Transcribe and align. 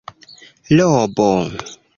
robo 0.77 1.31